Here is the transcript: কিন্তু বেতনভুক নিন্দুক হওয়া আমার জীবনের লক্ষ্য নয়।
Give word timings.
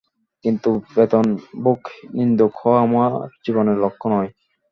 কিন্তু 0.45 0.69
বেতনভুক 0.95 1.81
নিন্দুক 2.13 2.53
হওয়া 2.61 2.79
আমার 2.85 3.11
জীবনের 3.45 3.77
লক্ষ্য 3.83 4.05
নয়। 4.13 4.29